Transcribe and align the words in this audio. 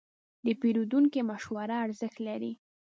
د 0.45 0.47
پیرودونکي 0.61 1.19
مشوره 1.29 1.75
ارزښت 1.85 2.17
لري. 2.27 2.53